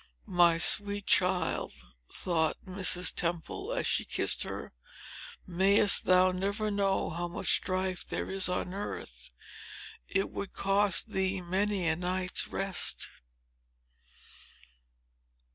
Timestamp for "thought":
2.11-2.57